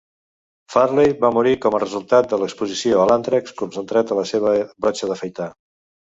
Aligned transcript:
Farley 0.75 1.11
va 1.25 1.29
morir 1.33 1.51
com 1.65 1.75
a 1.77 1.81
resultat 1.83 2.29
de 2.31 2.39
l"exposició 2.39 3.01
a 3.01 3.03
l"àntrax 3.09 3.53
concentrat 3.59 4.09
de 4.13 4.17
la 4.21 4.23
seva 4.31 4.55
brotxa 4.87 5.11
d'afaitar. 5.13 5.51